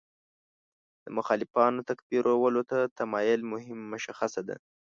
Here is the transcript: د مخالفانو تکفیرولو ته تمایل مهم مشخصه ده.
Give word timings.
د 1.03 1.05
مخالفانو 1.17 1.85
تکفیرولو 1.89 2.61
ته 2.69 2.77
تمایل 2.99 3.41
مهم 3.53 3.79
مشخصه 3.93 4.41
ده. 4.47 4.55